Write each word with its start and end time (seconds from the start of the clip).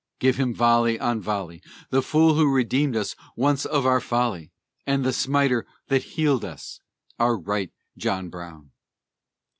Give 0.19 0.37
him 0.37 0.55
volley 0.55 0.99
on 0.99 1.21
volley, 1.21 1.61
The 1.91 2.01
fool 2.01 2.33
who 2.33 2.51
redeemed 2.51 2.95
us 2.95 3.15
once 3.35 3.65
of 3.65 3.85
our 3.85 4.01
folly, 4.01 4.51
And 4.87 5.05
the 5.05 5.13
smiter 5.13 5.67
that 5.89 6.01
healed 6.17 6.43
us, 6.43 6.79
our 7.19 7.37
right 7.39 7.71
John 7.95 8.29
Brown! 8.31 8.71